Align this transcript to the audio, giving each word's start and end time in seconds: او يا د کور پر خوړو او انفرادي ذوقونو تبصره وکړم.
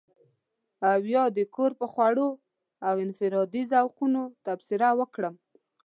او 0.91 0.99
يا 1.13 1.23
د 1.37 1.39
کور 1.55 1.71
پر 1.79 1.87
خوړو 1.93 2.29
او 2.87 2.93
انفرادي 3.05 3.61
ذوقونو 3.71 4.21
تبصره 4.45 4.89
وکړم. 4.99 5.35